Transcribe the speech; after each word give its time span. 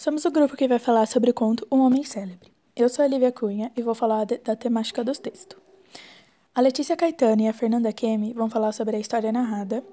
Somos 0.00 0.24
o 0.24 0.30
grupo 0.30 0.56
que 0.56 0.66
vai 0.66 0.78
falar 0.78 1.04
sobre 1.04 1.30
o 1.30 1.34
conto 1.34 1.68
Um 1.70 1.80
Homem 1.80 2.02
Célebre. 2.04 2.50
Eu 2.74 2.88
sou 2.88 3.04
a 3.04 3.06
Lívia 3.06 3.30
Cunha 3.30 3.70
e 3.76 3.82
vou 3.82 3.94
falar 3.94 4.24
de, 4.24 4.38
da 4.38 4.56
temática 4.56 5.04
dos 5.04 5.18
textos. 5.18 5.58
A 6.54 6.60
Letícia 6.62 6.96
Caetano 6.96 7.42
e 7.42 7.48
a 7.48 7.52
Fernanda 7.52 7.92
Kemi 7.92 8.32
vão 8.32 8.48
falar 8.48 8.72
sobre 8.72 8.96
a 8.96 8.98
história 8.98 9.30
narrada. 9.30 9.84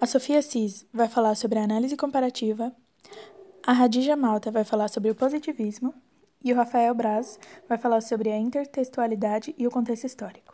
A 0.00 0.06
Sofia 0.06 0.40
Cis 0.40 0.86
vai 0.92 1.08
falar 1.08 1.34
sobre 1.34 1.58
a 1.58 1.64
análise 1.64 1.96
comparativa. 1.96 2.72
A 3.66 3.72
Radija 3.72 4.14
Malta 4.14 4.52
vai 4.52 4.62
falar 4.62 4.86
sobre 4.86 5.10
o 5.10 5.16
positivismo. 5.16 5.92
E 6.40 6.52
o 6.52 6.56
Rafael 6.56 6.94
Braz 6.94 7.36
vai 7.68 7.76
falar 7.76 8.02
sobre 8.02 8.30
a 8.30 8.38
intertextualidade 8.38 9.52
e 9.58 9.66
o 9.66 9.70
contexto 9.72 10.04
histórico. 10.04 10.53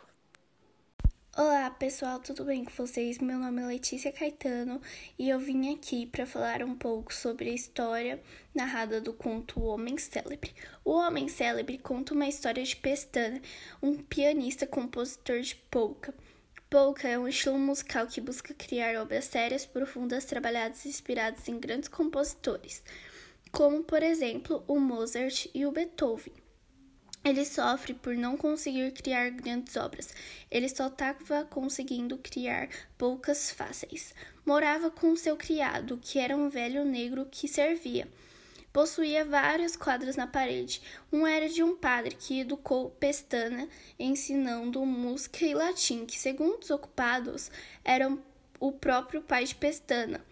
Olá 1.43 1.71
pessoal, 1.71 2.19
tudo 2.19 2.45
bem 2.45 2.63
com 2.63 2.71
vocês? 2.71 3.17
Meu 3.17 3.39
nome 3.39 3.63
é 3.63 3.65
Letícia 3.65 4.11
Caetano 4.11 4.79
e 5.17 5.27
eu 5.27 5.39
vim 5.39 5.73
aqui 5.73 6.05
para 6.05 6.23
falar 6.23 6.61
um 6.61 6.75
pouco 6.75 7.11
sobre 7.11 7.49
a 7.49 7.53
história 7.53 8.21
narrada 8.53 9.01
do 9.01 9.11
conto 9.11 9.59
O 9.59 9.63
Homem 9.63 9.97
Célebre. 9.97 10.53
O 10.85 10.91
Homem 10.91 11.27
Célebre 11.27 11.79
conta 11.79 12.13
uma 12.13 12.27
história 12.27 12.63
de 12.63 12.75
Pestana, 12.75 13.41
um 13.81 13.97
pianista 13.97 14.67
compositor 14.67 15.39
de 15.39 15.55
polka. 15.55 16.13
Polka 16.69 17.07
é 17.07 17.17
um 17.17 17.27
estilo 17.27 17.57
musical 17.57 18.05
que 18.05 18.21
busca 18.21 18.53
criar 18.53 19.01
obras 19.01 19.25
sérias, 19.25 19.65
profundas, 19.65 20.25
trabalhadas 20.25 20.85
e 20.85 20.89
inspiradas 20.89 21.47
em 21.47 21.59
grandes 21.59 21.89
compositores, 21.89 22.83
como 23.51 23.83
por 23.83 24.03
exemplo 24.03 24.63
o 24.67 24.79
Mozart 24.79 25.47
e 25.55 25.65
o 25.65 25.71
Beethoven. 25.71 26.40
Ele 27.23 27.45
sofre 27.45 27.93
por 27.93 28.15
não 28.15 28.35
conseguir 28.35 28.91
criar 28.93 29.29
grandes 29.29 29.75
obras. 29.77 30.09
Ele 30.49 30.67
só 30.67 30.87
estava 30.87 31.45
conseguindo 31.45 32.17
criar 32.17 32.67
poucas 32.97 33.51
fáceis. 33.51 34.15
Morava 34.43 34.89
com 34.89 35.15
seu 35.15 35.37
criado, 35.37 35.99
que 36.01 36.17
era 36.17 36.35
um 36.35 36.49
velho 36.49 36.83
negro 36.83 37.27
que 37.29 37.47
servia. 37.47 38.07
Possuía 38.73 39.23
vários 39.23 39.75
quadros 39.75 40.15
na 40.15 40.25
parede. 40.25 40.81
Um 41.11 41.27
era 41.27 41.47
de 41.47 41.61
um 41.61 41.75
padre 41.75 42.15
que 42.15 42.39
educou 42.39 42.89
Pestana, 42.89 43.69
ensinando 43.99 44.83
música 44.83 45.45
e 45.45 45.53
latim, 45.53 46.05
que, 46.07 46.17
segundo 46.17 46.63
os 46.63 46.71
ocupados, 46.71 47.51
era 47.83 48.17
o 48.59 48.71
próprio 48.71 49.21
pai 49.21 49.43
de 49.43 49.53
Pestana. 49.53 50.25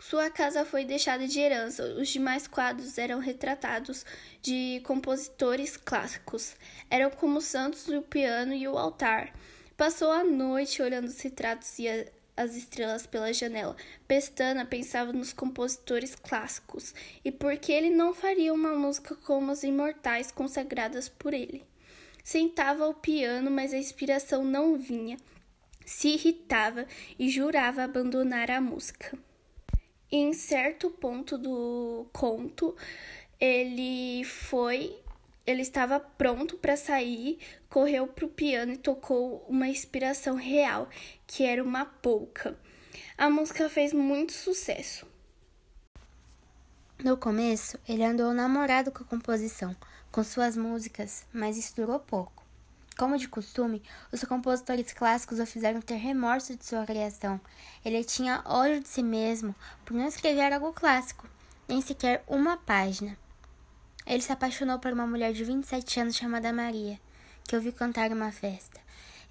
Sua 0.00 0.28
casa 0.28 0.64
foi 0.64 0.84
deixada 0.84 1.26
de 1.26 1.40
herança. 1.40 1.84
Os 1.94 2.08
demais 2.08 2.46
quadros 2.46 2.98
eram 2.98 3.20
retratados 3.20 4.04
de 4.42 4.82
compositores 4.84 5.76
clássicos. 5.76 6.56
Eram 6.90 7.10
como 7.10 7.40
Santos, 7.40 7.88
o 7.88 8.02
piano 8.02 8.52
e 8.52 8.66
o 8.68 8.76
altar. 8.76 9.32
Passou 9.76 10.10
a 10.10 10.22
noite 10.22 10.82
olhando 10.82 11.06
os 11.06 11.20
retratos 11.20 11.78
e 11.78 11.88
a, 11.88 12.06
as 12.36 12.54
estrelas 12.54 13.06
pela 13.06 13.32
janela. 13.32 13.76
Pestana 14.06 14.66
pensava 14.66 15.12
nos 15.12 15.32
compositores 15.32 16.14
clássicos 16.14 16.94
e 17.24 17.30
por 17.30 17.56
que 17.56 17.72
ele 17.72 17.90
não 17.90 18.12
faria 18.12 18.52
uma 18.52 18.74
música 18.74 19.14
como 19.14 19.52
as 19.52 19.62
imortais 19.62 20.30
consagradas 20.30 21.08
por 21.08 21.32
ele. 21.32 21.64
Sentava 22.22 22.84
ao 22.84 22.94
piano, 22.94 23.50
mas 23.50 23.72
a 23.72 23.78
inspiração 23.78 24.44
não 24.44 24.76
vinha. 24.76 25.16
Se 25.86 26.08
irritava 26.08 26.86
e 27.18 27.28
jurava 27.28 27.84
abandonar 27.84 28.50
a 28.50 28.60
música 28.60 29.18
em 30.10 30.32
certo 30.32 30.90
ponto 30.90 31.36
do 31.36 32.06
conto, 32.12 32.76
ele 33.40 34.24
foi, 34.24 34.96
ele 35.46 35.62
estava 35.62 35.98
pronto 35.98 36.56
para 36.56 36.76
sair, 36.76 37.38
correu 37.68 38.06
para 38.06 38.24
o 38.24 38.28
piano 38.28 38.72
e 38.72 38.78
tocou 38.78 39.44
uma 39.48 39.68
inspiração 39.68 40.36
real, 40.36 40.88
que 41.26 41.44
era 41.44 41.62
uma 41.62 41.84
polca. 41.84 42.56
A 43.18 43.28
música 43.28 43.68
fez 43.68 43.92
muito 43.92 44.32
sucesso. 44.32 45.06
No 47.02 47.16
começo, 47.16 47.78
ele 47.88 48.04
andou 48.04 48.32
namorado 48.32 48.92
com 48.92 49.02
a 49.02 49.06
composição, 49.06 49.74
com 50.12 50.22
suas 50.22 50.56
músicas, 50.56 51.26
mas 51.32 51.56
isso 51.56 51.74
durou 51.74 51.98
pouco. 51.98 52.43
Como 52.96 53.18
de 53.18 53.26
costume, 53.26 53.82
os 54.12 54.22
compositores 54.22 54.92
clássicos 54.92 55.40
o 55.40 55.46
fizeram 55.46 55.80
ter 55.80 55.96
remorso 55.96 56.56
de 56.56 56.64
sua 56.64 56.86
criação. 56.86 57.40
Ele 57.84 58.04
tinha 58.04 58.40
ódio 58.44 58.80
de 58.80 58.88
si 58.88 59.02
mesmo 59.02 59.52
por 59.84 59.94
não 59.94 60.06
escrever 60.06 60.52
algo 60.52 60.72
clássico, 60.72 61.28
nem 61.68 61.80
sequer 61.80 62.22
uma 62.28 62.56
página. 62.56 63.18
Ele 64.06 64.22
se 64.22 64.30
apaixonou 64.30 64.78
por 64.78 64.92
uma 64.92 65.08
mulher 65.08 65.32
de 65.32 65.42
27 65.42 66.00
anos 66.00 66.14
chamada 66.14 66.52
Maria, 66.52 67.00
que 67.42 67.56
ouviu 67.56 67.72
cantar 67.72 68.10
em 68.10 68.14
uma 68.14 68.30
festa. 68.30 68.80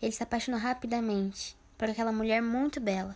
Ele 0.02 0.12
se 0.12 0.24
apaixonou 0.24 0.60
rapidamente 0.60 1.56
por 1.78 1.90
aquela 1.90 2.12
mulher 2.12 2.42
muito 2.42 2.82
bela. 2.82 3.16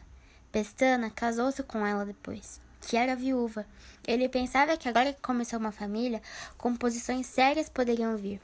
Pestana 0.50 1.10
casou-se 1.10 1.62
com 1.64 1.86
ela 1.86 2.06
depois, 2.06 2.62
que 2.80 2.96
era 2.96 3.18
viúva. 3.18 3.66
Ele 4.08 4.30
pensava 4.30 4.78
que 4.78 4.88
agora 4.88 5.12
que 5.12 5.22
começou 5.22 5.60
uma 5.60 5.74
família, 5.74 6.22
composições 6.58 7.28
sérias 7.28 7.68
poderiam 7.68 8.16
vir. 8.16 8.40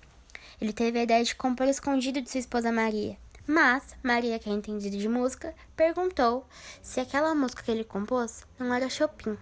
Ele 0.59 0.73
teve 0.73 0.99
a 0.99 1.03
ideia 1.03 1.23
de 1.23 1.35
compor 1.35 1.67
escondido 1.67 2.21
de 2.21 2.29
sua 2.29 2.39
esposa 2.39 2.71
Maria. 2.71 3.17
Mas 3.45 3.93
Maria, 4.01 4.39
que 4.39 4.49
é 4.49 4.53
entendida 4.53 4.97
de 4.97 5.09
música, 5.09 5.53
perguntou 5.75 6.47
se 6.81 7.01
aquela 7.01 7.35
música 7.35 7.61
que 7.61 7.71
ele 7.71 7.83
compôs 7.83 8.45
não 8.57 8.73
era 8.73 8.89
Chopin. 8.89 9.37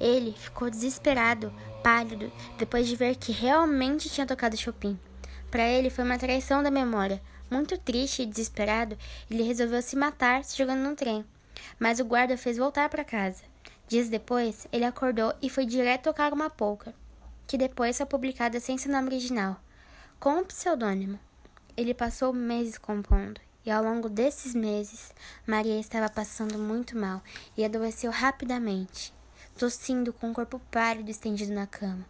Ele 0.00 0.32
ficou 0.32 0.68
desesperado, 0.68 1.54
pálido, 1.84 2.32
depois 2.58 2.88
de 2.88 2.96
ver 2.96 3.14
que 3.14 3.30
realmente 3.30 4.10
tinha 4.10 4.26
tocado 4.26 4.56
Chopin. 4.56 4.98
Para 5.52 5.68
ele 5.68 5.88
foi 5.88 6.02
uma 6.02 6.18
traição 6.18 6.62
da 6.64 6.70
memória. 6.70 7.22
Muito 7.48 7.78
triste 7.78 8.22
e 8.22 8.26
desesperado, 8.26 8.98
ele 9.30 9.44
resolveu 9.44 9.80
se 9.82 9.94
matar 9.94 10.42
se 10.42 10.58
jogando 10.58 10.80
no 10.80 10.96
trem. 10.96 11.24
Mas 11.78 12.00
o 12.00 12.04
guarda 12.04 12.36
fez 12.36 12.56
voltar 12.56 12.88
para 12.88 13.04
casa. 13.04 13.44
Dias 13.86 14.08
depois, 14.08 14.66
ele 14.72 14.84
acordou 14.84 15.32
e 15.40 15.48
foi 15.48 15.64
direto 15.64 16.04
tocar 16.04 16.32
uma 16.32 16.50
polca, 16.50 16.92
que 17.46 17.58
depois 17.58 17.98
foi 17.98 18.06
publicada 18.06 18.58
sem 18.58 18.76
seu 18.78 18.90
nome 18.90 19.08
original 19.08 19.61
com 20.22 20.34
um 20.34 20.44
pseudônimo. 20.44 21.18
Ele 21.76 21.92
passou 21.92 22.32
meses 22.32 22.78
compondo, 22.78 23.40
e 23.66 23.70
ao 23.72 23.82
longo 23.82 24.08
desses 24.08 24.54
meses, 24.54 25.12
Maria 25.44 25.80
estava 25.80 26.08
passando 26.08 26.56
muito 26.60 26.96
mal 26.96 27.20
e 27.56 27.64
adoeceu 27.64 28.12
rapidamente, 28.12 29.12
tossindo 29.58 30.12
com 30.12 30.30
o 30.30 30.32
corpo 30.32 30.60
pálido 30.70 31.10
estendido 31.10 31.52
na 31.52 31.66
cama. 31.66 32.06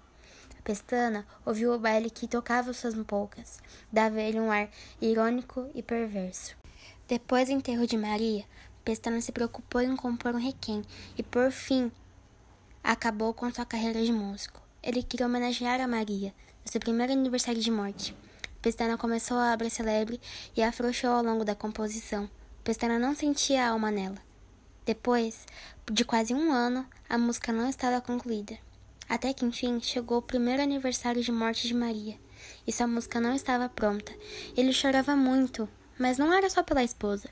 Pestana 0.63 1.27
ouviu 1.47 1.73
o 1.73 1.79
baile 1.79 2.11
que 2.11 2.29
tocava 2.29 2.75
suas 2.75 2.95
polcas, 3.07 3.61
dava 3.91 4.21
ele 4.21 4.39
um 4.39 4.53
ar 4.53 4.69
irônico 5.01 5.71
e 5.75 5.83
perverso. 5.83 6.55
Depois 7.09 7.49
do 7.49 7.55
enterro 7.55 7.87
de 7.87 7.97
Maria, 7.97 8.45
Pestana 8.85 9.23
se 9.23 9.33
preocupou 9.33 9.81
em 9.81 9.97
compor 9.97 10.35
um 10.35 10.39
requiem 10.39 10.85
e, 11.17 11.23
por 11.23 11.51
fim, 11.51 11.91
acabou 12.85 13.33
com 13.33 13.51
sua 13.51 13.65
carreira 13.65 14.05
de 14.05 14.13
músico. 14.13 14.61
Ele 14.83 15.03
queria 15.03 15.25
homenagear 15.25 15.81
a 15.81 15.89
Maria, 15.89 16.35
seu 16.65 16.81
primeiro 16.81 17.13
aniversário 17.13 17.61
de 17.61 17.71
morte. 17.71 18.15
Pestana 18.61 18.97
começou 18.97 19.37
a 19.37 19.53
obra 19.53 19.69
celebre 19.69 20.21
e 20.57 20.63
afrouxou 20.63 21.11
ao 21.11 21.23
longo 21.23 21.45
da 21.45 21.55
composição. 21.55 22.31
Pestana 22.63 22.99
não 22.99 23.15
sentia 23.15 23.69
alma 23.69 23.91
nela. 23.91 24.19
Depois 24.87 25.47
de 25.91 26.05
quase 26.05 26.33
um 26.33 26.53
ano, 26.53 26.87
a 27.09 27.19
música 27.19 27.53
não 27.53 27.69
estava 27.69 28.01
concluída. 28.01 28.57
Até 29.09 29.33
que 29.33 29.45
enfim 29.45 29.81
chegou 29.81 30.19
o 30.19 30.23
primeiro 30.23 30.63
aniversário 30.63 31.23
de 31.23 31.33
morte 31.33 31.67
de 31.67 31.75
Maria, 31.75 32.17
e 32.67 32.73
sua 32.73 32.87
música 32.87 33.21
não 33.21 33.35
estava 33.35 33.69
pronta. 33.69 34.13
Ele 34.57 34.73
chorava 34.73 35.17
muito, 35.17 35.69
mas 35.99 36.19
não 36.19 36.33
era 36.33 36.49
só 36.49 36.63
pela 36.63 36.85
esposa, 36.85 37.29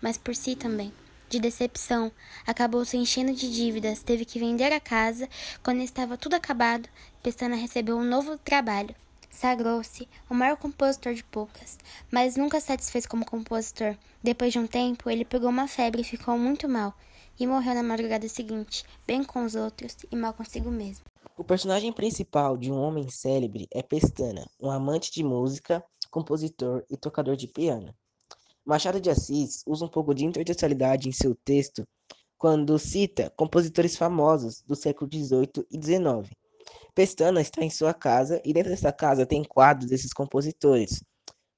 mas 0.00 0.16
por 0.16 0.36
si 0.36 0.54
também 0.54 0.92
de 1.28 1.38
decepção, 1.38 2.10
acabou 2.46 2.84
se 2.84 2.96
enchendo 2.96 3.32
de 3.34 3.52
dívidas, 3.52 4.02
teve 4.02 4.24
que 4.24 4.38
vender 4.38 4.72
a 4.72 4.80
casa. 4.80 5.28
Quando 5.62 5.82
estava 5.82 6.16
tudo 6.16 6.34
acabado, 6.34 6.88
Pestana 7.22 7.56
recebeu 7.56 7.96
um 7.96 8.04
novo 8.04 8.38
trabalho. 8.38 8.94
Sagrou-se 9.30 10.08
o 10.30 10.34
maior 10.34 10.56
compositor 10.56 11.14
de 11.14 11.24
polcas, 11.24 11.78
mas 12.10 12.36
nunca 12.36 12.60
satisfez 12.60 13.06
como 13.06 13.24
compositor. 13.24 13.96
Depois 14.22 14.52
de 14.52 14.58
um 14.58 14.66
tempo, 14.66 15.10
ele 15.10 15.24
pegou 15.24 15.50
uma 15.50 15.68
febre 15.68 16.00
e 16.00 16.04
ficou 16.04 16.38
muito 16.38 16.68
mal, 16.68 16.94
e 17.38 17.46
morreu 17.46 17.74
na 17.74 17.82
madrugada 17.82 18.28
seguinte, 18.28 18.84
bem 19.06 19.22
com 19.22 19.44
os 19.44 19.54
outros 19.54 19.96
e 20.10 20.16
mal 20.16 20.32
consigo 20.32 20.70
mesmo. 20.70 21.04
O 21.36 21.44
personagem 21.44 21.92
principal 21.92 22.56
de 22.56 22.70
um 22.70 22.80
homem 22.80 23.08
célebre 23.08 23.68
é 23.72 23.82
Pestana, 23.82 24.48
um 24.60 24.70
amante 24.70 25.12
de 25.12 25.22
música, 25.22 25.84
compositor 26.10 26.84
e 26.90 26.96
tocador 26.96 27.36
de 27.36 27.46
piano. 27.46 27.94
Machado 28.64 29.00
de 29.00 29.08
Assis 29.10 29.62
usa 29.66 29.84
um 29.84 29.88
pouco 29.88 30.14
de 30.14 30.24
intertextualidade 30.24 31.08
em 31.08 31.12
seu 31.12 31.34
texto 31.34 31.86
quando 32.36 32.78
cita 32.78 33.32
compositores 33.36 33.96
famosos 33.96 34.62
do 34.62 34.76
século 34.76 35.10
XVIII 35.12 35.66
e 35.70 35.76
XIX. 35.80 36.30
Pestana 36.98 37.40
está 37.40 37.62
em 37.62 37.70
sua 37.70 37.94
casa 37.94 38.42
e 38.44 38.52
dentro 38.52 38.70
dessa 38.70 38.92
casa 38.92 39.24
tem 39.24 39.44
quadros 39.44 39.88
desses 39.88 40.12
compositores, 40.12 41.00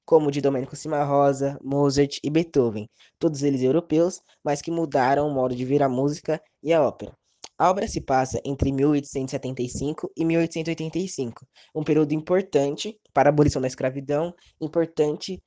como 0.04 0.30
de 0.30 0.38
Domenico 0.38 0.76
Cimarosa, 0.76 1.58
Mozart 1.64 2.18
e 2.22 2.28
Beethoven, 2.28 2.86
todos 3.18 3.42
eles 3.42 3.62
europeus, 3.62 4.20
mas 4.44 4.60
que 4.60 4.70
mudaram 4.70 5.26
o 5.26 5.32
modo 5.32 5.56
de 5.56 5.64
ver 5.64 5.82
a 5.82 5.88
música 5.88 6.38
e 6.62 6.74
a 6.74 6.86
ópera. 6.86 7.16
A 7.56 7.70
obra 7.70 7.88
se 7.88 8.02
passa 8.02 8.38
entre 8.44 8.70
1875 8.70 10.12
e 10.14 10.26
1885, 10.26 11.46
um 11.74 11.84
período 11.84 12.12
importante 12.12 13.00
para 13.14 13.30
a 13.30 13.32
abolição 13.32 13.62
da 13.62 13.68
escravidão, 13.68 14.34
importante 14.60 15.42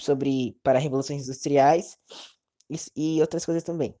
sobre 0.00 0.56
para 0.62 0.78
revoluções 0.78 1.24
industriais 1.24 1.98
e, 2.70 2.78
e 2.96 3.20
outras 3.20 3.44
coisas 3.44 3.62
também. 3.62 3.94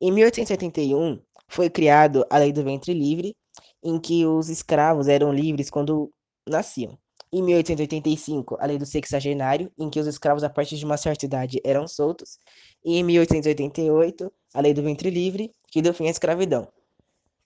Em 0.00 0.10
1881 0.10 1.22
foi 1.46 1.70
criado 1.70 2.26
a 2.28 2.38
Lei 2.38 2.52
do 2.52 2.64
Ventre 2.64 2.92
Livre 2.92 3.36
em 3.84 4.00
que 4.00 4.24
os 4.24 4.48
escravos 4.48 5.06
eram 5.06 5.32
livres 5.32 5.68
quando 5.68 6.10
nasciam. 6.48 6.98
Em 7.30 7.42
1885, 7.42 8.56
a 8.58 8.66
lei 8.66 8.78
do 8.78 8.86
sexagenário, 8.86 9.70
em 9.78 9.90
que 9.90 10.00
os 10.00 10.06
escravos 10.06 10.42
a 10.42 10.48
partir 10.48 10.76
de 10.76 10.84
uma 10.84 10.96
certa 10.96 11.26
idade 11.26 11.60
eram 11.64 11.86
soltos. 11.86 12.38
E 12.84 12.96
em 12.96 13.02
1888, 13.02 14.32
a 14.54 14.60
lei 14.60 14.72
do 14.72 14.82
ventre 14.82 15.10
livre, 15.10 15.52
que 15.66 15.82
deu 15.82 15.92
fim 15.92 16.06
à 16.06 16.10
escravidão. 16.10 16.66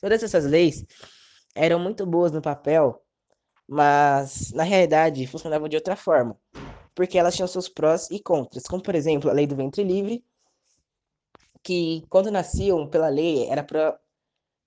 Todas 0.00 0.22
essas 0.22 0.44
leis 0.44 0.84
eram 1.54 1.78
muito 1.78 2.06
boas 2.06 2.30
no 2.30 2.40
papel, 2.40 3.02
mas 3.66 4.52
na 4.52 4.62
realidade 4.62 5.26
funcionavam 5.26 5.68
de 5.68 5.76
outra 5.76 5.96
forma, 5.96 6.38
porque 6.94 7.18
elas 7.18 7.34
tinham 7.34 7.48
seus 7.48 7.68
prós 7.68 8.10
e 8.10 8.20
contras, 8.20 8.64
como 8.64 8.82
por 8.82 8.94
exemplo 8.94 9.28
a 9.28 9.32
lei 9.32 9.46
do 9.46 9.56
ventre 9.56 9.82
livre, 9.82 10.24
que 11.62 12.04
quando 12.08 12.30
nasciam 12.30 12.86
pela 12.86 13.08
lei 13.08 13.46
era 13.48 13.64
para 13.64 13.98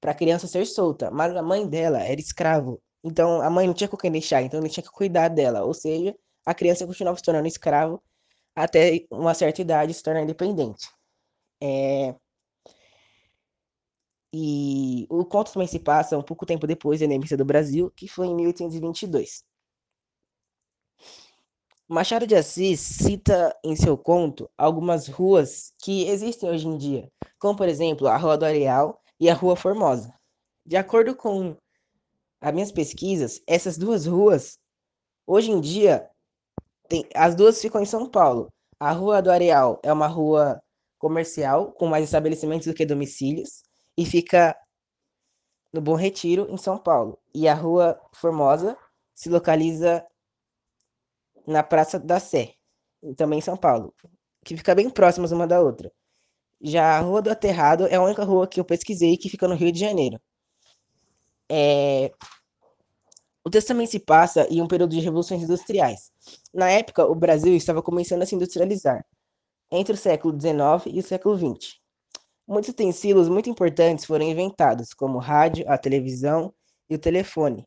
para 0.02 0.12
a 0.12 0.16
criança 0.16 0.48
ser 0.48 0.66
solta, 0.66 1.12
mas 1.12 1.36
a 1.36 1.44
mãe 1.44 1.68
dela 1.68 2.00
era 2.00 2.20
escravo, 2.20 2.82
então 3.04 3.42
a 3.42 3.50
mãe 3.50 3.68
não 3.68 3.74
tinha 3.74 3.88
com 3.88 3.96
quem 3.96 4.12
deixar, 4.12 4.42
então 4.42 4.60
ele 4.60 4.70
tinha 4.70 4.84
que 4.84 4.92
cuidar 4.92 5.28
dela, 5.30 5.64
ou 5.64 5.74
seja, 5.74 6.16
a 6.46 6.54
criança 6.54 6.88
continuava 6.88 7.18
se 7.18 7.24
tornando 7.24 7.48
escravo 7.48 8.02
até 8.56 9.06
uma 9.12 9.34
certa 9.34 9.62
idade 9.62 9.94
se 9.94 10.04
tornar 10.04 10.24
independente. 10.24 10.90
É... 11.62 12.16
E 14.34 15.06
o 15.10 15.26
conto 15.26 15.52
também 15.52 15.68
se 15.68 15.80
passa 15.80 16.18
um 16.18 16.24
pouco 16.24 16.46
tempo 16.46 16.66
depois 16.66 17.00
da 17.00 17.06
independência 17.06 17.38
do 17.38 17.46
Brasil, 17.46 17.92
que 17.92 18.08
foi 18.08 18.28
em 18.28 18.36
1822. 18.36 19.44
Machado 21.88 22.26
de 22.26 22.36
Assis 22.36 22.80
cita 22.80 23.54
em 23.64 23.76
seu 23.76 23.98
conto 23.98 24.50
algumas 24.58 25.08
ruas 25.10 25.74
que 25.84 26.08
existem 26.08 26.50
hoje 26.50 26.66
em 26.66 26.78
dia, 26.78 27.12
como 27.38 27.58
por 27.58 27.68
exemplo 27.68 28.08
a 28.08 28.16
Rua 28.16 28.38
do 28.38 28.46
Areal 28.46 29.01
e 29.22 29.30
a 29.30 29.36
Rua 29.36 29.56
Formosa. 29.56 30.12
De 30.66 30.76
acordo 30.76 31.16
com 31.16 31.56
as 32.42 32.54
minhas 32.54 32.72
pesquisas, 32.72 33.40
essas 33.46 33.78
duas 33.78 34.08
ruas, 34.08 34.58
hoje 35.28 35.52
em 35.52 35.62
dia, 35.62 36.10
tem, 36.90 37.08
as 37.14 37.36
duas 37.36 37.62
ficam 37.62 37.82
em 37.82 37.86
São 37.86 38.10
Paulo. 38.10 38.50
A 38.80 38.92
Rua 38.92 39.22
do 39.22 39.30
Areal 39.30 39.80
é 39.84 39.94
uma 39.94 40.08
rua 40.08 40.60
comercial, 40.98 41.72
com 41.72 41.86
mais 41.86 42.06
estabelecimentos 42.06 42.66
do 42.66 42.74
que 42.74 42.84
domicílios, 42.84 43.62
e 43.96 44.08
fica 44.08 44.58
no 45.72 45.82
Bom 45.82 45.96
Retiro, 45.96 46.48
em 46.50 46.58
São 46.58 46.80
Paulo. 46.80 47.20
E 47.34 47.48
a 47.48 47.54
Rua 47.54 48.02
Formosa 48.16 48.76
se 49.14 49.30
localiza 49.30 50.04
na 51.46 51.62
Praça 51.62 52.00
da 52.00 52.20
Sé, 52.20 52.56
também 53.16 53.38
em 53.38 53.44
São 53.44 53.56
Paulo, 53.56 53.94
que 54.44 54.58
fica 54.58 54.74
bem 54.74 54.90
próximas 54.90 55.32
uma 55.32 55.46
da 55.46 55.62
outra. 55.62 55.92
Já 56.64 56.98
a 56.98 57.02
Rua 57.02 57.22
do 57.22 57.32
Aterrado 57.32 57.88
é 57.88 57.96
a 57.96 58.04
única 58.04 58.24
rua 58.24 58.48
que 58.48 58.60
eu 58.60 58.66
pesquisei 58.66 59.18
que 59.18 59.30
fica 59.30 59.48
no 59.48 59.56
Rio 59.56 59.72
de 59.72 59.80
Janeiro. 59.80 60.20
É... 61.50 62.12
O 63.44 63.50
texto 63.50 63.70
também 63.70 63.88
se 63.88 64.00
passa 64.00 64.48
em 64.50 64.62
um 64.62 64.68
período 64.68 64.92
de 64.92 65.00
revoluções 65.00 65.42
industriais. 65.42 66.12
Na 66.54 66.70
época, 66.70 67.06
o 67.06 67.16
Brasil 67.16 67.56
estava 67.56 67.82
começando 67.82 68.22
a 68.22 68.26
se 68.26 68.36
industrializar, 68.36 69.04
entre 69.72 69.94
o 69.94 69.98
século 69.98 70.40
XIX 70.40 70.96
e 70.96 71.00
o 71.00 71.04
século 71.04 71.36
XX. 71.36 71.80
Muitos 72.48 72.70
utensílios 72.70 73.28
muito 73.28 73.50
importantes 73.50 74.06
foram 74.06 74.26
inventados, 74.26 74.94
como 74.94 75.18
o 75.18 75.22
rádio, 75.22 75.66
a 75.68 75.78
televisão 75.78 76.54
e 76.88 76.96
o 76.96 77.00
telefone, 77.00 77.66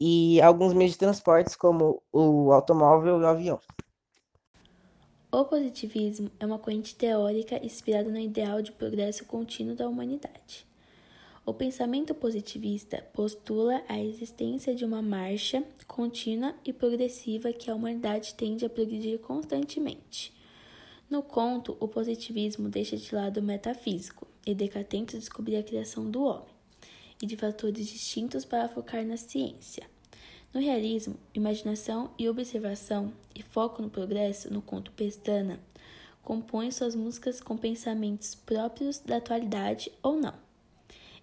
e 0.00 0.40
alguns 0.40 0.72
meios 0.72 0.92
de 0.92 0.98
transportes, 0.98 1.56
como 1.56 2.02
o 2.12 2.52
automóvel 2.52 3.18
e 3.18 3.24
o 3.24 3.26
avião. 3.26 3.58
O 5.32 5.44
positivismo 5.44 6.28
é 6.40 6.44
uma 6.44 6.58
corrente 6.58 6.92
teórica 6.96 7.64
inspirada 7.64 8.10
no 8.10 8.18
ideal 8.18 8.60
de 8.60 8.72
progresso 8.72 9.24
contínuo 9.24 9.76
da 9.76 9.88
humanidade. 9.88 10.66
O 11.46 11.54
pensamento 11.54 12.12
positivista 12.12 13.00
postula 13.12 13.80
a 13.88 14.02
existência 14.02 14.74
de 14.74 14.84
uma 14.84 15.00
marcha 15.00 15.62
contínua 15.86 16.52
e 16.64 16.72
progressiva 16.72 17.52
que 17.52 17.70
a 17.70 17.74
humanidade 17.76 18.34
tende 18.34 18.64
a 18.66 18.68
progredir 18.68 19.20
constantemente. 19.20 20.34
No 21.08 21.22
conto, 21.22 21.76
o 21.78 21.86
positivismo 21.86 22.68
deixa 22.68 22.96
de 22.96 23.14
lado 23.14 23.38
o 23.38 23.42
metafísico 23.42 24.26
e 24.44 24.52
dedica 24.52 24.82
tenta 24.82 25.16
descobrir 25.16 25.58
a 25.58 25.62
criação 25.62 26.10
do 26.10 26.24
homem 26.24 26.54
e 27.22 27.26
de 27.26 27.36
fatores 27.36 27.86
distintos 27.86 28.44
para 28.44 28.68
focar 28.68 29.06
na 29.06 29.16
ciência. 29.16 29.88
No 30.52 30.60
realismo, 30.60 31.14
imaginação 31.32 32.10
e 32.18 32.28
observação 32.28 33.12
foco 33.50 33.82
no 33.82 33.90
progresso 33.90 34.52
no 34.52 34.62
conto 34.62 34.92
Pestana 34.92 35.60
compõem 36.22 36.70
suas 36.70 36.94
músicas 36.94 37.40
com 37.40 37.56
pensamentos 37.56 38.34
próprios 38.34 38.98
da 38.98 39.16
atualidade 39.16 39.90
ou 40.02 40.16
não. 40.16 40.34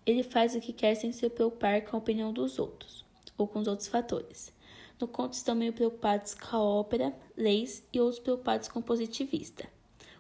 Ele 0.05 0.23
faz 0.23 0.55
o 0.55 0.59
que 0.59 0.73
quer 0.73 0.95
sem 0.95 1.11
se 1.11 1.29
preocupar 1.29 1.81
com 1.83 1.95
a 1.95 1.99
opinião 1.99 2.31
dos 2.31 2.59
outros 2.59 3.05
ou 3.37 3.47
com 3.47 3.59
os 3.59 3.67
outros 3.67 3.87
fatores. 3.87 4.53
No 4.99 5.07
conto 5.07 5.33
estão 5.33 5.55
meio 5.55 5.73
preocupados 5.73 6.33
com 6.33 6.55
a 6.55 6.59
ópera, 6.61 7.15
leis 7.35 7.83
e 7.93 7.99
outros 7.99 8.19
preocupados 8.19 8.67
com 8.67 8.79
o 8.79 8.83
positivista 8.83 9.67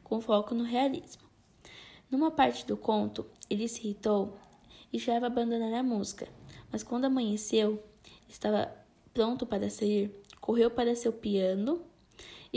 com 0.07 0.21
foco 0.21 0.55
no 0.55 0.63
realismo. 0.63 1.23
Numa 2.09 2.31
parte 2.31 2.65
do 2.65 2.77
conto, 2.77 3.25
ele 3.49 3.67
se 3.67 3.81
irritou 3.81 4.37
e 4.91 4.97
já 4.97 5.19
ia 5.19 5.25
abandonar 5.25 5.73
a 5.73 5.83
música, 5.83 6.27
mas 6.71 6.81
quando 6.81 7.05
amanheceu, 7.05 7.83
estava 8.29 8.73
pronto 9.13 9.45
para 9.45 9.69
sair, 9.69 10.09
correu 10.39 10.71
para 10.71 10.95
seu 10.95 11.11
piano 11.11 11.81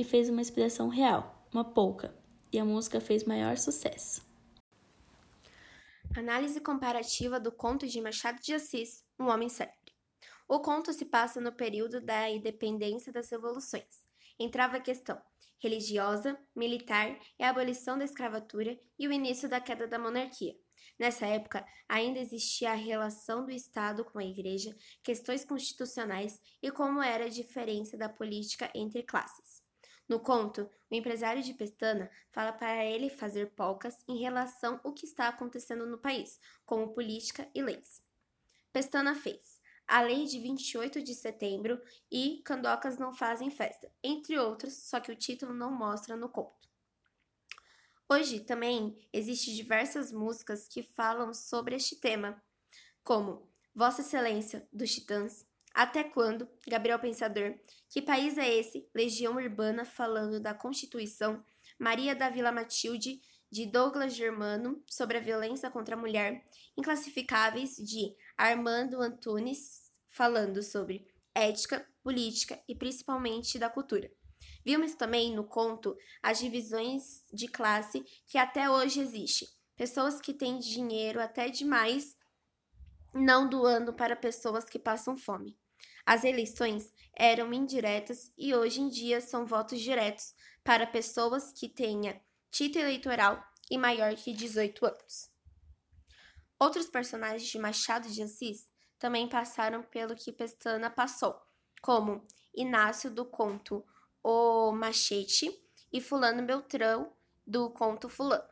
e 0.00 0.04
fez 0.04 0.30
uma 0.30 0.40
expressão 0.40 0.88
real, 0.88 1.46
uma 1.52 1.62
polca, 1.62 2.16
e 2.50 2.58
a 2.58 2.64
música 2.64 3.02
fez 3.02 3.24
maior 3.24 3.58
sucesso. 3.58 4.26
Análise 6.16 6.58
comparativa 6.58 7.38
do 7.38 7.52
conto 7.52 7.86
de 7.86 8.00
Machado 8.00 8.40
de 8.40 8.54
Assis, 8.54 9.04
Um 9.18 9.26
Homem 9.26 9.50
Célebre. 9.50 9.92
O 10.48 10.58
conto 10.60 10.90
se 10.94 11.04
passa 11.04 11.38
no 11.38 11.52
período 11.52 12.00
da 12.00 12.30
independência 12.30 13.12
das 13.12 13.30
revoluções. 13.30 14.08
Entrava 14.38 14.78
a 14.78 14.80
questão: 14.80 15.20
religiosa, 15.58 16.38
militar 16.56 17.18
e 17.38 17.44
a 17.44 17.50
abolição 17.50 17.98
da 17.98 18.04
escravatura 18.06 18.78
e 18.98 19.06
o 19.06 19.12
início 19.12 19.50
da 19.50 19.60
queda 19.60 19.86
da 19.86 19.98
monarquia. 19.98 20.56
Nessa 20.98 21.26
época, 21.26 21.62
ainda 21.86 22.18
existia 22.18 22.70
a 22.70 22.74
relação 22.74 23.44
do 23.44 23.50
Estado 23.50 24.02
com 24.02 24.18
a 24.18 24.24
Igreja, 24.24 24.74
questões 25.02 25.44
constitucionais 25.44 26.40
e 26.62 26.70
como 26.70 27.02
era 27.02 27.26
a 27.26 27.28
diferença 27.28 27.98
da 27.98 28.08
política 28.08 28.70
entre 28.74 29.02
classes. 29.02 29.59
No 30.10 30.18
conto, 30.18 30.68
o 30.90 30.94
empresário 30.96 31.40
de 31.40 31.54
Pestana 31.54 32.10
fala 32.32 32.52
para 32.52 32.84
ele 32.84 33.08
fazer 33.08 33.52
polcas 33.52 34.02
em 34.08 34.18
relação 34.18 34.80
ao 34.82 34.92
que 34.92 35.06
está 35.06 35.28
acontecendo 35.28 35.86
no 35.86 35.98
país, 35.98 36.40
como 36.66 36.92
política 36.92 37.48
e 37.54 37.62
leis. 37.62 38.02
Pestana 38.72 39.14
fez 39.14 39.60
a 39.86 40.00
lei 40.00 40.24
de 40.24 40.40
28 40.40 41.00
de 41.00 41.14
setembro 41.14 41.80
e 42.10 42.42
Candocas 42.44 42.98
não 42.98 43.12
fazem 43.12 43.52
festa, 43.52 43.88
entre 44.02 44.36
outros, 44.36 44.74
só 44.74 44.98
que 44.98 45.12
o 45.12 45.16
título 45.16 45.54
não 45.54 45.70
mostra 45.70 46.16
no 46.16 46.28
conto. 46.28 46.68
Hoje 48.08 48.40
também 48.40 48.96
existem 49.12 49.54
diversas 49.54 50.10
músicas 50.10 50.66
que 50.66 50.82
falam 50.82 51.32
sobre 51.32 51.76
este 51.76 51.94
tema, 51.94 52.42
como 53.04 53.48
Vossa 53.72 54.00
Excelência, 54.00 54.68
dos 54.72 54.92
Titãs, 54.92 55.46
Até 55.72 56.04
Quando, 56.04 56.48
Gabriel 56.66 56.98
Pensador, 56.98 57.54
Que 57.88 58.02
País 58.02 58.36
é 58.36 58.48
Esse, 58.48 58.88
Legião 58.94 59.36
Urbana 59.36 59.84
falando 59.84 60.40
da 60.40 60.54
Constituição, 60.54 61.44
Maria 61.78 62.14
da 62.14 62.28
Vila 62.28 62.52
Matilde, 62.52 63.20
de 63.50 63.66
Douglas 63.66 64.14
Germano, 64.14 64.82
sobre 64.88 65.16
a 65.16 65.20
violência 65.20 65.70
contra 65.70 65.96
a 65.96 65.98
mulher, 65.98 66.44
Inclassificáveis, 66.76 67.76
de 67.76 68.14
Armando 68.36 69.00
Antunes, 69.00 69.90
falando 70.08 70.62
sobre 70.62 71.06
ética, 71.34 71.86
política 72.02 72.60
e 72.68 72.74
principalmente 72.74 73.58
da 73.58 73.68
cultura. 73.68 74.10
Vimos 74.64 74.94
também 74.94 75.34
no 75.34 75.44
conto 75.44 75.96
as 76.22 76.38
divisões 76.38 77.24
de 77.32 77.48
classe 77.48 78.04
que 78.26 78.38
até 78.38 78.70
hoje 78.70 79.00
existe. 79.00 79.48
Pessoas 79.76 80.20
que 80.20 80.34
têm 80.34 80.58
dinheiro 80.58 81.20
até 81.20 81.48
demais 81.48 82.16
não 83.12 83.48
doando 83.48 83.92
para 83.92 84.16
pessoas 84.16 84.64
que 84.64 84.78
passam 84.78 85.16
fome. 85.16 85.58
As 86.04 86.24
eleições 86.24 86.92
eram 87.16 87.52
indiretas 87.52 88.32
e 88.36 88.54
hoje 88.54 88.80
em 88.80 88.88
dia 88.88 89.20
são 89.20 89.46
votos 89.46 89.80
diretos 89.80 90.34
para 90.64 90.86
pessoas 90.86 91.52
que 91.52 91.68
tenham 91.68 92.18
título 92.50 92.84
eleitoral 92.84 93.42
e 93.70 93.78
maior 93.78 94.14
que 94.14 94.32
18 94.32 94.86
anos. 94.86 95.30
Outros 96.58 96.86
personagens 96.88 97.48
de 97.48 97.58
Machado 97.58 98.08
de 98.08 98.22
Assis 98.22 98.68
também 98.98 99.28
passaram 99.28 99.82
pelo 99.82 100.14
que 100.14 100.32
Pestana 100.32 100.90
passou, 100.90 101.40
como 101.80 102.26
Inácio 102.54 103.10
do 103.10 103.24
conto 103.24 103.84
O 104.22 104.72
Machete 104.72 105.50
e 105.92 106.00
Fulano 106.00 106.42
Beltrão 106.42 107.12
do 107.46 107.70
conto 107.70 108.08
Fulano. 108.08 108.44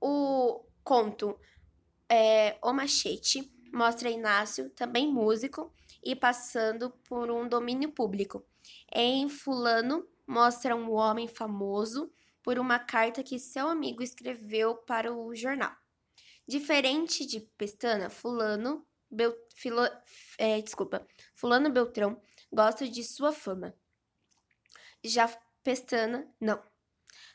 O 0.00 0.66
conto 0.82 1.38
é, 2.08 2.58
O 2.62 2.72
Machete 2.72 3.53
mostra 3.74 4.08
Inácio, 4.08 4.70
também 4.70 5.12
músico, 5.12 5.72
e 6.02 6.14
passando 6.14 6.90
por 7.08 7.30
um 7.30 7.48
domínio 7.48 7.90
público. 7.90 8.44
Em 8.94 9.28
Fulano, 9.28 10.06
mostra 10.26 10.76
um 10.76 10.92
homem 10.92 11.26
famoso 11.28 12.10
por 12.42 12.58
uma 12.58 12.78
carta 12.78 13.22
que 13.22 13.38
seu 13.38 13.68
amigo 13.68 14.02
escreveu 14.02 14.76
para 14.76 15.12
o 15.12 15.34
jornal. 15.34 15.74
Diferente 16.46 17.26
de 17.26 17.40
Pestana, 17.40 18.08
Fulano 18.10 18.86
Bel, 19.10 19.32
filo, 19.54 19.80
é, 20.38 20.60
desculpa, 20.60 21.06
Fulano 21.34 21.70
Beltrão 21.70 22.20
gosta 22.52 22.88
de 22.88 23.04
sua 23.04 23.32
fama. 23.32 23.74
Já 25.04 25.28
Pestana, 25.62 26.28
não. 26.40 26.60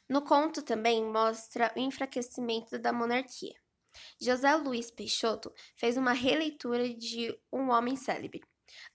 No 0.08 0.22
conto 0.22 0.62
também 0.62 1.04
mostra 1.06 1.72
o 1.76 1.80
enfraquecimento 1.80 2.78
da 2.78 2.92
monarquia. 2.92 3.56
José 4.20 4.56
Luiz 4.56 4.92
Peixoto 4.92 5.54
fez 5.76 5.98
uma 5.98 6.14
releitura 6.14 6.94
de 6.94 7.38
Um 7.52 7.70
Homem 7.70 7.96
Célebre, 7.96 8.42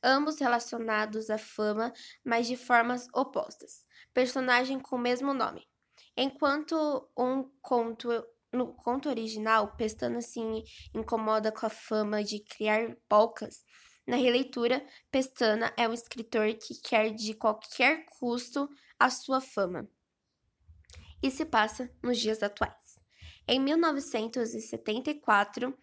ambos 0.02 0.38
relacionados 0.38 1.30
à 1.30 1.38
fama, 1.38 1.92
mas 2.24 2.46
de 2.46 2.56
formas 2.56 3.06
opostas, 3.12 3.86
personagem 4.12 4.78
com 4.78 4.96
o 4.96 4.98
mesmo 4.98 5.34
nome. 5.34 5.66
Enquanto 6.16 7.08
um 7.16 7.50
conto 7.60 8.08
no 8.52 8.72
conto 8.72 9.08
original, 9.08 9.74
Pestana 9.76 10.20
se 10.20 10.40
incomoda 10.94 11.50
com 11.50 11.66
a 11.66 11.70
fama 11.70 12.22
de 12.22 12.38
criar 12.38 12.96
polcas. 13.08 13.64
Na 14.06 14.16
releitura, 14.16 14.86
Pestana 15.10 15.72
é 15.76 15.88
um 15.88 15.92
escritor 15.92 16.54
que 16.54 16.80
quer 16.80 17.10
de 17.10 17.34
qualquer 17.34 18.06
custo 18.06 18.68
a 18.98 19.10
sua 19.10 19.40
fama. 19.40 19.88
E 21.22 21.30
se 21.30 21.44
passa 21.44 21.90
nos 22.02 22.18
dias 22.18 22.42
atuais. 22.42 22.83
Em 23.46 23.60
1974, 23.60 25.76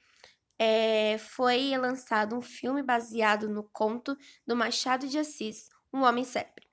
é, 0.57 1.17
foi 1.19 1.77
lançado 1.77 2.35
um 2.35 2.41
filme 2.41 2.81
baseado 2.81 3.47
no 3.49 3.63
conto 3.63 4.17
do 4.45 4.55
Machado 4.55 5.07
de 5.07 5.19
Assis, 5.19 5.69
Um 5.93 6.01
Homem 6.01 6.23
Célebre. 6.23 6.67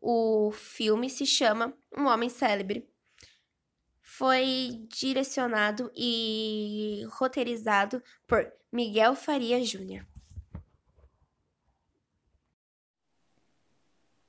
O 0.00 0.52
filme 0.52 1.10
se 1.10 1.26
chama 1.26 1.76
Um 1.96 2.06
Homem 2.06 2.28
Célebre. 2.28 2.88
Foi 4.00 4.86
direcionado 4.88 5.90
e 5.94 7.02
roteirizado 7.10 8.02
por 8.26 8.50
Miguel 8.72 9.14
Faria 9.14 9.62
Júnior. 9.62 10.06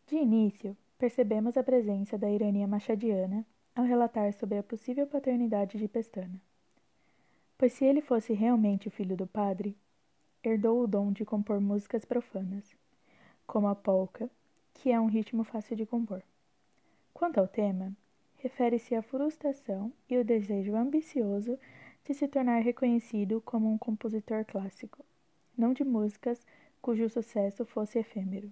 De 0.08 0.16
início, 0.16 0.76
percebemos 0.98 1.56
a 1.56 1.64
presença 1.64 2.18
da 2.18 2.30
ironia 2.30 2.68
machadiana 2.68 3.46
ao 3.80 3.86
relatar 3.86 4.34
sobre 4.34 4.58
a 4.58 4.64
possível 4.64 5.08
paternidade 5.08 5.78
de 5.78 5.88
Pestana. 5.88 6.42
Pois 7.58 7.72
se 7.72 7.86
ele 7.86 8.02
fosse 8.02 8.34
realmente 8.34 8.90
o 8.90 8.92
filho 8.92 9.16
do 9.16 9.26
padre, 9.26 9.78
herdou 10.44 10.84
o 10.84 10.88
dom 10.88 11.14
de 11.14 11.24
compor 11.24 11.62
músicas 11.62 12.04
profanas, 12.04 12.76
como 13.48 13.70
a 13.70 13.76
polca, 13.76 14.30
que 14.74 14.92
é 14.92 15.00
um 15.00 15.06
ritmo 15.06 15.46
fácil 15.46 15.78
de 15.78 15.86
compor. 15.86 16.22
Quanto 17.14 17.40
ao 17.40 17.48
tema, 17.48 17.96
refere-se 18.40 18.96
à 18.96 19.02
frustração 19.02 19.94
e 20.10 20.18
o 20.18 20.26
desejo 20.26 20.76
ambicioso 20.76 21.58
de 22.04 22.14
se 22.14 22.28
tornar 22.28 22.60
reconhecido 22.60 23.42
como 23.46 23.72
um 23.72 23.78
compositor 23.78 24.44
clássico, 24.44 25.06
não 25.58 25.72
de 25.72 25.86
músicas 25.86 26.46
cujo 26.82 27.10
sucesso 27.10 27.66
fosse 27.66 28.00
efêmero. 28.00 28.52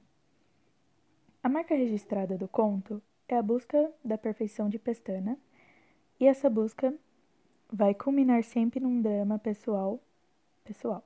A 1.43 1.49
marca 1.49 1.75
registrada 1.75 2.37
do 2.37 2.47
conto 2.47 3.01
é 3.27 3.37
a 3.37 3.41
busca 3.41 3.91
da 4.03 4.17
perfeição 4.17 4.69
de 4.69 4.79
Pestana, 4.79 5.37
e 6.19 6.25
essa 6.25 6.49
busca 6.49 6.93
vai 7.71 7.93
culminar 7.93 8.43
sempre 8.43 8.79
num 8.79 9.01
drama 9.01 9.37
pessoal, 9.37 9.99
pessoal, 10.63 11.03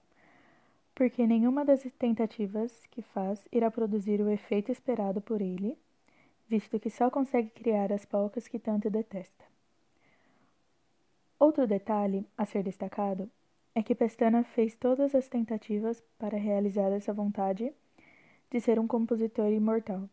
porque 0.93 1.25
nenhuma 1.25 1.65
das 1.65 1.83
tentativas 1.97 2.85
que 2.91 3.01
faz 3.01 3.47
irá 3.51 3.71
produzir 3.71 4.21
o 4.21 4.29
efeito 4.29 4.71
esperado 4.71 5.19
por 5.19 5.41
ele, 5.41 5.77
visto 6.47 6.79
que 6.79 6.89
só 6.89 7.09
consegue 7.09 7.49
criar 7.49 7.91
as 7.91 8.05
polcas 8.05 8.47
que 8.47 8.59
tanto 8.59 8.89
detesta. 8.89 9.43
Outro 11.39 11.65
detalhe 11.65 12.27
a 12.37 12.45
ser 12.45 12.61
destacado 12.61 13.29
é 13.73 13.81
que 13.81 13.95
Pestana 13.95 14.43
fez 14.43 14.75
todas 14.75 15.15
as 15.15 15.27
tentativas 15.27 16.03
para 16.19 16.37
realizar 16.37 16.91
essa 16.91 17.11
vontade 17.11 17.73
de 18.51 18.59
ser 18.59 18.77
um 18.77 18.85
compositor 18.85 19.51
imortal, 19.51 20.07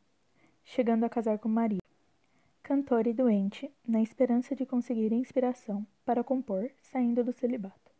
chegando 0.64 1.04
a 1.04 1.08
casar 1.10 1.38
com 1.38 1.48
Maria 1.48 1.87
cantor 2.68 3.06
e 3.06 3.14
doente, 3.14 3.72
na 3.86 4.02
esperança 4.02 4.54
de 4.54 4.66
conseguir 4.66 5.10
inspiração 5.10 5.86
para 6.04 6.22
compor 6.22 6.70
saindo 6.82 7.24
do 7.24 7.32
celibato. 7.32 7.90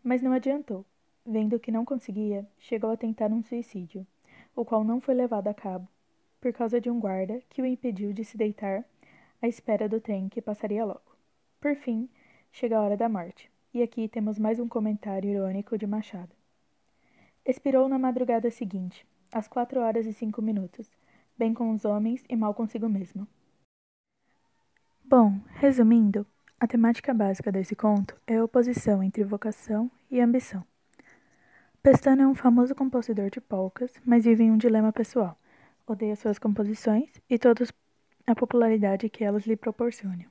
Mas 0.00 0.22
não 0.22 0.30
adiantou. 0.30 0.86
Vendo 1.26 1.58
que 1.58 1.72
não 1.72 1.84
conseguia, 1.84 2.46
chegou 2.60 2.88
a 2.92 2.96
tentar 2.96 3.32
um 3.32 3.42
suicídio, 3.42 4.06
o 4.54 4.64
qual 4.64 4.84
não 4.84 5.00
foi 5.00 5.12
levado 5.12 5.48
a 5.48 5.54
cabo, 5.54 5.88
por 6.40 6.52
causa 6.52 6.80
de 6.80 6.88
um 6.88 7.00
guarda 7.00 7.42
que 7.50 7.60
o 7.60 7.66
impediu 7.66 8.12
de 8.12 8.24
se 8.24 8.36
deitar 8.36 8.84
à 9.42 9.48
espera 9.48 9.88
do 9.88 10.00
trem 10.00 10.28
que 10.28 10.40
passaria 10.40 10.84
logo. 10.84 11.16
Por 11.60 11.74
fim, 11.74 12.08
chega 12.52 12.78
a 12.78 12.80
hora 12.80 12.96
da 12.96 13.08
morte, 13.08 13.50
e 13.74 13.82
aqui 13.82 14.06
temos 14.06 14.38
mais 14.38 14.60
um 14.60 14.68
comentário 14.68 15.30
irônico 15.30 15.76
de 15.76 15.84
Machado. 15.84 16.30
Expirou 17.44 17.88
na 17.88 17.98
madrugada 17.98 18.52
seguinte, 18.52 19.04
às 19.32 19.48
quatro 19.48 19.80
horas 19.80 20.06
e 20.06 20.12
cinco 20.12 20.40
minutos, 20.40 20.88
bem 21.36 21.52
com 21.52 21.72
os 21.72 21.84
homens 21.84 22.24
e 22.28 22.36
mal 22.36 22.54
consigo 22.54 22.88
mesmo. 22.88 23.26
Bom, 25.10 25.40
resumindo, 25.54 26.26
a 26.60 26.66
temática 26.66 27.14
básica 27.14 27.50
desse 27.50 27.74
conto 27.74 28.14
é 28.26 28.36
a 28.36 28.44
oposição 28.44 29.02
entre 29.02 29.24
vocação 29.24 29.90
e 30.10 30.20
ambição. 30.20 30.62
Pestana 31.82 32.24
é 32.24 32.26
um 32.26 32.34
famoso 32.34 32.74
compositor 32.74 33.30
de 33.30 33.40
polcas, 33.40 33.90
mas 34.04 34.26
vive 34.26 34.44
em 34.44 34.50
um 34.50 34.58
dilema 34.58 34.92
pessoal. 34.92 35.34
Odeia 35.86 36.14
suas 36.14 36.38
composições 36.38 37.22
e 37.26 37.38
toda 37.38 37.64
a 38.26 38.34
popularidade 38.34 39.08
que 39.08 39.24
elas 39.24 39.46
lhe 39.46 39.56
proporcionam. 39.56 40.26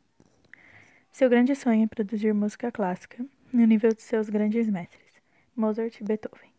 Seu 1.12 1.28
grande 1.28 1.56
sonho 1.56 1.86
é 1.86 1.88
produzir 1.88 2.32
música 2.32 2.72
clássica 2.72 3.26
no 3.52 3.66
nível 3.66 3.92
de 3.92 4.04
seus 4.04 4.30
grandes 4.30 4.70
mestres, 4.70 5.20
Mozart 5.56 6.00
e 6.00 6.04
Beethoven. 6.04 6.57